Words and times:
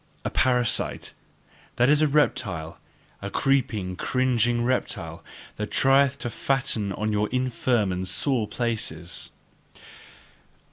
A 0.25 0.31
parasite: 0.31 1.13
that 1.75 1.87
is 1.87 2.01
a 2.01 2.07
reptile, 2.07 2.79
a 3.21 3.29
creeping, 3.29 3.95
cringing 3.95 4.63
reptile, 4.63 5.23
that 5.57 5.69
trieth 5.69 6.17
to 6.21 6.29
fatten 6.31 6.91
on 6.93 7.11
your 7.11 7.29
infirm 7.29 7.91
and 7.91 8.07
sore 8.07 8.47
places. 8.47 9.29